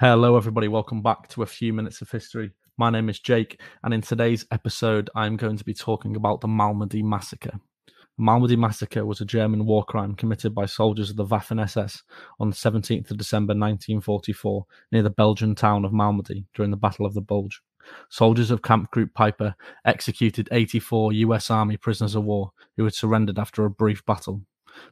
[0.00, 0.68] Hello, everybody.
[0.68, 2.52] Welcome back to a few minutes of history.
[2.76, 6.46] My name is Jake, and in today's episode, I'm going to be talking about the
[6.46, 7.58] Malmedy Massacre.
[7.84, 12.04] The Malmedy Massacre was a German war crime committed by soldiers of the Waffen SS
[12.38, 17.04] on the 17th of December 1944 near the Belgian town of Malmedy during the Battle
[17.04, 17.60] of the Bulge.
[18.08, 19.54] Soldiers of Kampfgruppe Peiper
[19.84, 24.42] executed 84 US Army prisoners of war who had surrendered after a brief battle.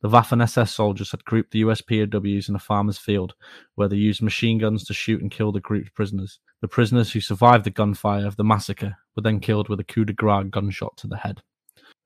[0.00, 3.34] The Waffen SS soldiers had grouped the US POWs in a farmer's field,
[3.74, 6.38] where they used machine guns to shoot and kill the grouped prisoners.
[6.60, 10.04] The prisoners who survived the gunfire of the massacre were then killed with a coup
[10.04, 11.42] de grace gunshot to the head.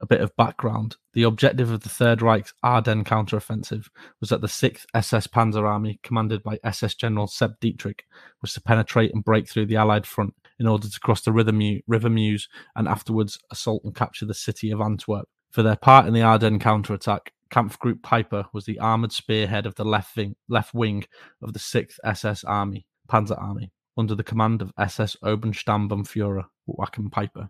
[0.00, 0.96] A bit of background.
[1.14, 3.88] The objective of the Third Reich's Ardennes counteroffensive
[4.20, 8.04] was that the 6th SS Panzer Army, commanded by SS General Sepp Dietrich,
[8.42, 12.10] was to penetrate and break through the Allied front in order to cross the River
[12.10, 15.28] Meuse and afterwards assault and capture the city of Antwerp.
[15.50, 19.84] For their part in the Ardennes counterattack, Kampfgruppe Peiper was the armoured spearhead of the
[19.84, 21.04] left wing, left wing
[21.40, 27.48] of the 6th SS Army, Panzer Army, under the command of SS Obersturmbannführer Joachim Peiper.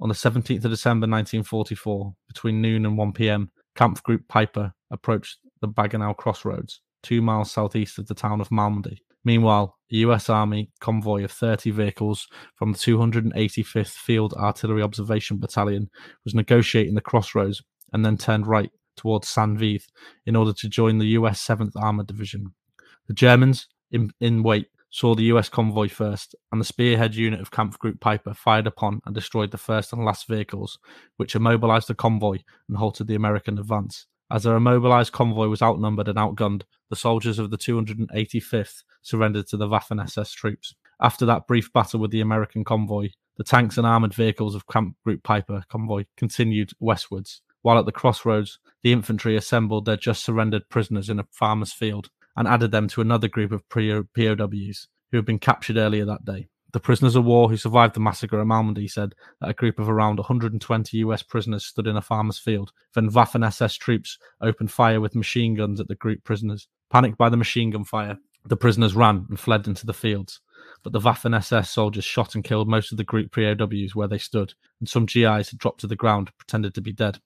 [0.00, 5.68] On the 17th of December 1944, between noon and 1 pm, Kampfgruppe Peiper approached the
[5.68, 8.98] Bagenau crossroads, two miles southeast of the town of Malmedy.
[9.24, 15.88] Meanwhile, a US Army convoy of 30 vehicles from the 285th Field Artillery Observation Battalion
[16.24, 17.62] was negotiating the crossroads
[17.94, 19.86] and then turned right towards Saint-Vith
[20.26, 22.52] in order to join the US 7th Armored Division.
[23.06, 27.50] The Germans, in, in wait, saw the US convoy first, and the spearhead unit of
[27.50, 30.78] Kampfgruppe Peiper fired upon and destroyed the first and last vehicles,
[31.16, 32.38] which immobilized the convoy
[32.68, 34.06] and halted the American advance.
[34.30, 39.56] As their immobilized convoy was outnumbered and outgunned, the soldiers of the 285th surrendered to
[39.56, 40.74] the Waffen SS troops.
[41.00, 45.22] After that brief battle with the American convoy, the tanks and armored vehicles of Kampfgruppe
[45.22, 51.08] Peiper convoy continued westwards, while at the crossroads, the infantry assembled their just surrendered prisoners
[51.10, 55.38] in a farmer's field and added them to another group of POWs who had been
[55.38, 56.48] captured earlier that day.
[56.72, 59.88] The prisoners of war who survived the massacre at Malmedy said that a group of
[59.88, 62.72] around 120 US prisoners stood in a farmer's field.
[62.94, 66.68] Then Waffen SS troops opened fire with machine guns at the group prisoners.
[66.90, 70.40] Panicked by the machine gun fire, the prisoners ran and fled into the fields.
[70.82, 74.18] But the Waffen SS soldiers shot and killed most of the group POWs where they
[74.18, 77.18] stood, and some GIs had dropped to the ground, pretended to be dead.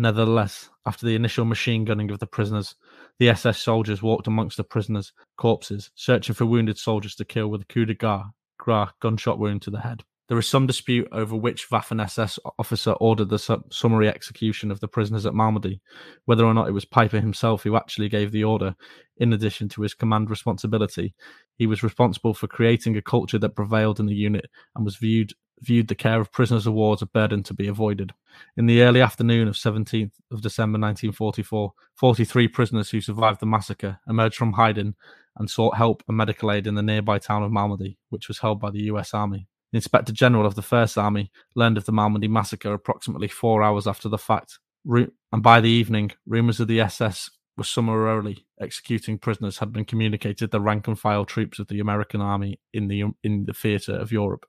[0.00, 2.74] Nevertheless, after the initial machine gunning of the prisoners,
[3.18, 7.60] the SS soldiers walked amongst the prisoners' corpses, searching for wounded soldiers to kill with
[7.60, 10.02] a coup de grace gunshot wound to the head.
[10.30, 14.80] There is some dispute over which Waffen SS officer ordered the su- summary execution of
[14.80, 15.80] the prisoners at Malmedy,
[16.24, 18.74] whether or not it was Peiper himself who actually gave the order.
[19.18, 21.14] In addition to his command responsibility,
[21.56, 25.34] he was responsible for creating a culture that prevailed in the unit and was viewed
[25.60, 28.12] viewed the care of prisoners of war as a burden to be avoided.
[28.56, 33.98] In the early afternoon of 17th of December 1944, 43 prisoners who survived the massacre
[34.08, 34.94] emerged from hiding
[35.36, 38.60] and sought help and medical aid in the nearby town of Malmedy, which was held
[38.60, 39.46] by the US Army.
[39.72, 43.86] The Inspector General of the First Army learned of the Malmedy massacre approximately four hours
[43.86, 49.58] after the fact, and by the evening, rumours of the SS were summarily executing prisoners
[49.58, 53.04] had been communicated to the rank and file troops of the American Army in the
[53.22, 54.46] in the theatre of Europe.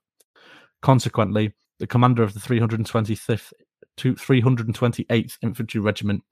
[0.82, 3.52] Consequently, the commander of the 325th
[3.98, 6.22] 328th Infantry Regiment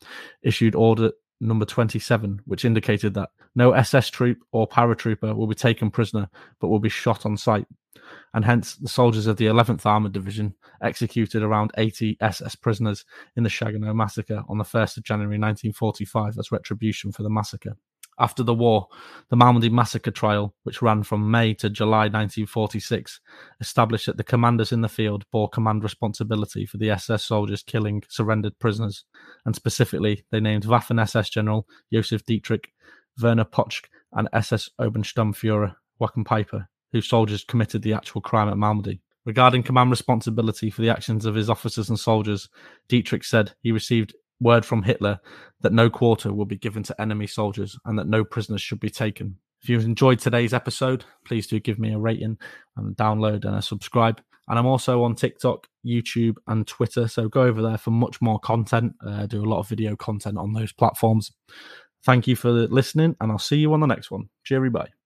[0.43, 5.91] issued order number 27, which indicated that no SS troop or paratrooper will be taken
[5.91, 6.28] prisoner
[6.61, 7.66] but will be shot on sight.
[8.34, 13.05] And hence, the soldiers of the 11th Armoured Division executed around 80 SS prisoners
[13.37, 17.77] in the Chenogne massacre on the 1st of January 1945 as retribution for the massacre
[18.20, 18.86] after the war,
[19.31, 23.20] the Malmedy massacre trial, which ran from May to July 1946,
[23.60, 28.03] established that the commanders in the field bore command responsibility for the SS soldiers killing
[28.08, 29.04] surrendered prisoners,
[29.47, 32.72] and specifically they named Waffen SS General Josef Dietrich,
[33.20, 39.00] Werner Pötschke, and SS Obersturmbannführer Joachim Peiper, whose soldiers committed the actual crime at Malmedy.
[39.25, 42.48] Regarding command responsibility for the actions of his officers and soldiers,
[42.88, 45.21] Dietrich said he received word from Hitler
[45.61, 48.91] that no quarter will be given to enemy soldiers and that no prisoners should be
[48.91, 49.37] taken.
[49.62, 52.38] If you've enjoyed today's episode, please do give me a rating
[52.76, 54.20] and download and a subscribe.
[54.49, 57.06] And I'm also on TikTok, YouTube, and Twitter.
[57.06, 58.94] So go over there for much more content.
[59.06, 61.31] Uh, do a lot of video content on those platforms.
[62.05, 64.31] Thank you for listening, and I'll see you on the next one.
[64.43, 65.00] Cheery bye.